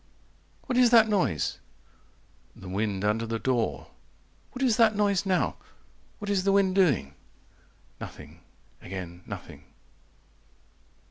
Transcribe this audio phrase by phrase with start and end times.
[0.63, 1.59] "What is that noise?"
[2.55, 3.91] The wind under the door.
[4.51, 5.57] "What is that noise now?
[6.17, 7.13] What is the wind doing?"
[7.99, 8.41] Nothing
[8.81, 9.63] again nothing.